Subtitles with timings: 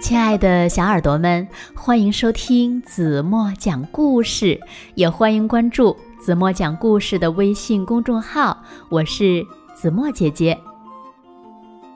[0.00, 4.58] 亲爱的小耳朵们，欢迎收听子墨讲故事，
[4.94, 8.62] 也欢迎关注子墨讲故事的微信公众号。
[8.88, 10.58] 我是子墨姐姐。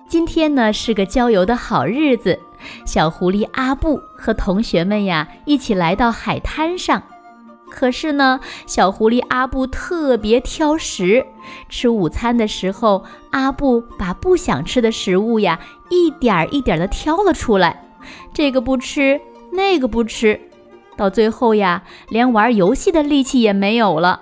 [0.07, 2.39] 今天呢是个郊游的好日子，
[2.85, 7.03] 小狐狸阿布和同学们呀一起来到海滩上。
[7.71, 11.27] 可是呢，小狐狸阿布特别挑食。
[11.71, 15.59] 吃午餐的时候，阿布把不想吃的食物呀
[15.89, 17.81] 一点儿一点儿的挑了出来。
[18.33, 19.21] 这个不吃，
[19.53, 20.41] 那个不吃，
[20.97, 24.21] 到最后呀，连玩游戏的力气也没有了。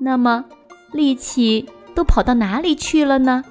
[0.00, 0.44] 那么，
[0.92, 3.44] 力气都跑到哪里去了呢？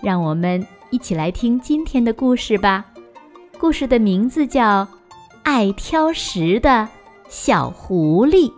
[0.00, 2.84] 让我们一起来听今天的故事吧。
[3.58, 4.84] 故事的名字叫
[5.42, 6.88] 《爱挑食的
[7.28, 8.50] 小狐狸》。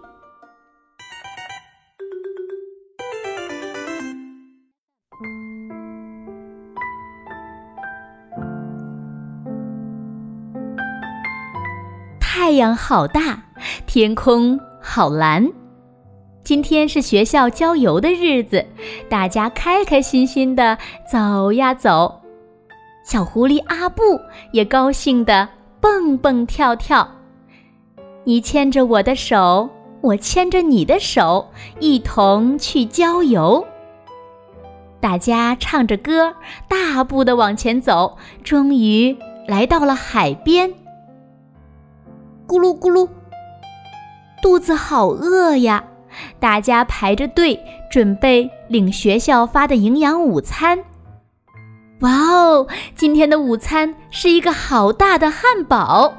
[12.51, 13.41] 太阳好大，
[13.87, 15.49] 天空好蓝。
[16.43, 18.67] 今天是学校郊游的日子，
[19.09, 20.77] 大家开开心心的
[21.09, 22.21] 走呀走。
[23.05, 24.03] 小狐狸阿布
[24.51, 25.49] 也高兴的
[25.81, 27.09] 蹦蹦跳跳。
[28.25, 33.65] 你牵着我的手，我牵着你的手，一同去郊游。
[34.99, 36.35] 大家唱着歌，
[36.67, 40.69] 大步的往前走，终于来到了海边。
[42.51, 43.09] 咕噜咕噜，
[44.43, 45.85] 肚子好饿呀！
[46.41, 47.57] 大家排着队
[47.89, 50.77] 准备领学校发的营养午餐。
[52.01, 56.13] 哇哦，今天的午餐是一个好大的汉堡。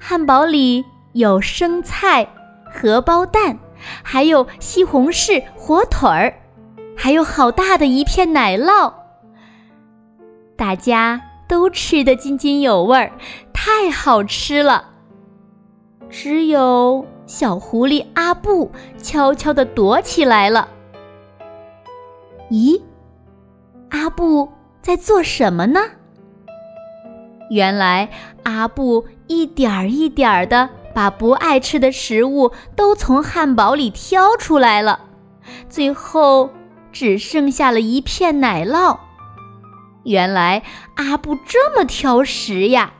[0.00, 0.82] 汉堡里
[1.12, 2.26] 有生菜、
[2.64, 3.58] 荷包蛋，
[4.02, 6.34] 还有西红柿、火腿儿，
[6.96, 8.90] 还有好大的一片奶酪。
[10.56, 13.12] 大家都吃得津津有味儿，
[13.52, 14.92] 太好吃了。
[16.16, 20.68] 只有小狐狸阿布悄悄地躲起来了。
[22.52, 22.80] 咦，
[23.90, 24.48] 阿布
[24.80, 25.80] 在做什么呢？
[27.50, 28.08] 原来
[28.44, 35.00] 阿布一点儿一点儿的把不爱吃的食物都从汉堡里挑出来了，
[35.68, 36.48] 最后
[36.92, 38.96] 只剩下了一片奶酪。
[40.04, 40.62] 原来
[40.94, 42.92] 阿布这么挑食呀！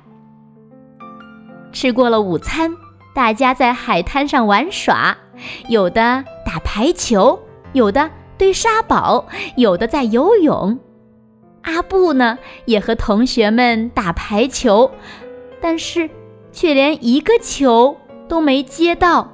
[1.70, 2.75] 吃过了午餐。
[3.14, 5.16] 大家在海滩上玩耍，
[5.69, 7.41] 有的打排球，
[7.72, 9.25] 有的堆沙堡，
[9.56, 10.76] 有的在游泳。
[11.62, 14.91] 阿布呢，也和同学们打排球，
[15.60, 16.10] 但是
[16.50, 17.97] 却连一个球
[18.28, 19.31] 都没接到。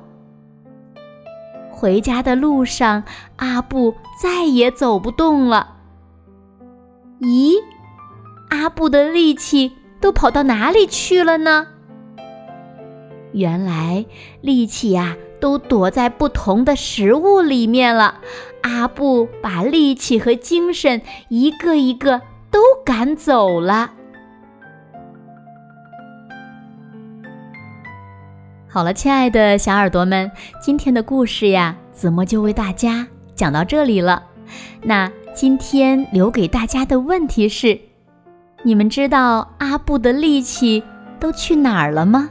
[1.70, 3.02] 回家的路上，
[3.36, 5.76] 阿布再也走不动了。
[7.20, 7.54] 咦，
[8.50, 11.66] 阿布的力气都跑到哪里去了呢？
[13.32, 14.04] 原来
[14.40, 18.20] 力气呀，都躲在不同的食物里面了。
[18.62, 22.20] 阿布把力气和精神一个一个
[22.50, 23.92] 都赶走了。
[28.68, 30.30] 好了，亲爱的小耳朵们，
[30.60, 34.22] 今天的故事呀，子墨就为大家讲到这里了。
[34.82, 37.80] 那今天留给大家的问题是：
[38.62, 40.84] 你们知道阿布的力气
[41.18, 42.30] 都去哪儿了吗？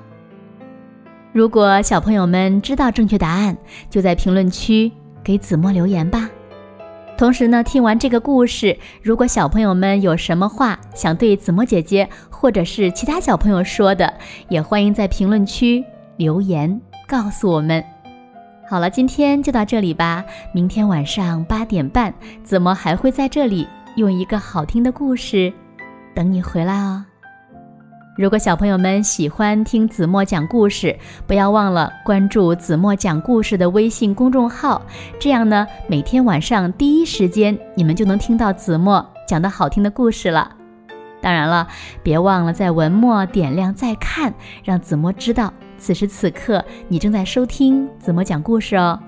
[1.32, 3.56] 如果小朋友们知道正确答案，
[3.90, 4.92] 就在评论区
[5.24, 6.30] 给子墨留言吧。
[7.18, 14.12] 同时呢，听完这个故事，如果小朋友们有什么话想对子墨姐姐或者是其他小朋友说的，
[14.48, 15.84] 也欢迎在评论区
[16.18, 17.84] 留言告诉我们。
[18.68, 20.24] 好了，今天就到这里吧。
[20.54, 22.14] 明天晚上八点半，
[22.44, 23.68] 子墨还会在这里
[23.98, 25.52] 用一个好听的故事
[26.16, 27.06] 等你回来哦。
[28.20, 30.94] 如果小朋友们喜欢听子墨讲故事，
[31.26, 34.82] 不要忘了关注子墨讲故事的微信公众号，
[35.18, 40.52] 这样呢，每天晚上第一时间你们就能听到子墨讲的好听的故事了。
[41.22, 41.66] 当然了，
[42.04, 44.34] 别忘了在文末点亮再看，
[44.66, 49.00] 让子墨知道此时此刻你正在收听子墨讲故事哦。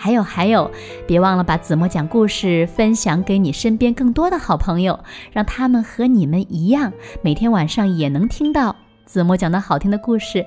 [0.00, 0.70] 还有还有，
[1.08, 4.96] 别忘了把子墨讲故事分享给你身边更多的好朋友，
[5.32, 10.46] 让他们和你们一样，每天晚上也能听到子墨讲的好听的故事，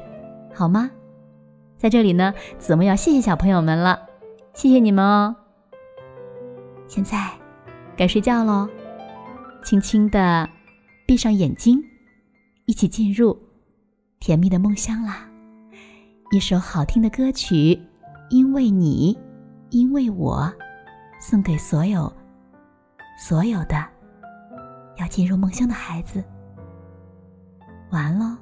[0.53, 0.89] 好吗？
[1.77, 3.99] 在这里呢，子墨要谢谢小朋友们了，
[4.53, 5.35] 谢谢你们哦。
[6.87, 7.17] 现在
[7.97, 8.69] 该睡觉喽，
[9.65, 10.47] 轻轻的
[11.05, 11.83] 闭上眼睛，
[12.67, 13.37] 一起进入
[14.21, 15.27] 甜蜜的梦乡啦。
[16.31, 17.77] 一首好听的歌曲，
[18.29, 19.17] 因为你。
[19.71, 20.53] 因为我，
[21.17, 22.11] 送给所有、
[23.17, 23.77] 所有的
[24.97, 26.21] 要进入梦乡的孩子。
[27.89, 28.37] 晚安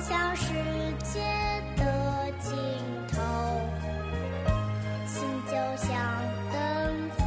[0.00, 0.52] 向世
[1.02, 1.20] 界
[1.76, 2.54] 的尽
[3.08, 3.16] 头，
[5.06, 5.88] 心就像
[6.52, 7.24] 灯火，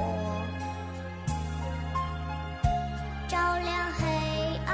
[3.28, 4.06] 照亮黑
[4.66, 4.74] 暗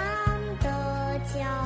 [0.61, 1.64] 的角。